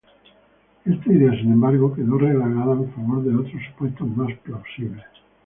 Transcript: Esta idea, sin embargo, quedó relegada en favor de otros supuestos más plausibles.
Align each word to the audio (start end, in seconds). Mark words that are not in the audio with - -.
Esta 0.83 1.13
idea, 1.13 1.29
sin 1.33 1.51
embargo, 1.53 1.93
quedó 1.93 2.17
relegada 2.17 2.73
en 2.73 2.91
favor 2.95 3.23
de 3.23 3.35
otros 3.35 3.61
supuestos 3.69 4.07
más 4.17 4.35
plausibles. 4.39 5.05